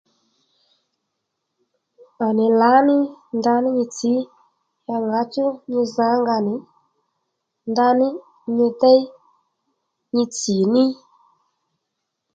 À 2.25 2.27
nì 2.37 2.45
lǎ 2.59 2.71
ní 2.87 2.97
ndaní 3.37 3.69
nyi 3.77 3.85
tsǐ 3.95 4.13
ya 4.87 4.97
ŋǎchú 5.09 5.45
nyi 5.71 5.81
za 5.95 6.05
ónga 6.15 6.37
nì 6.47 6.55
ndaní 7.71 8.07
nyi 8.55 8.67
déy 8.81 9.01
nyi 10.15 10.23
tsì 10.35 10.55
ní 10.73 10.83